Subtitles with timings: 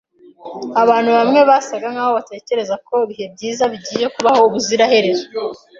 [0.83, 5.25] Abantu bamwe basaga nkaho batekereza ko ibihe byiza bigiye kubaho ubuziraherezo.